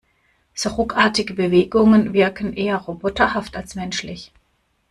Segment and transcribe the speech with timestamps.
[0.55, 4.31] So ruckartige Bewegungen wirken eher roboterhaft als menschlich.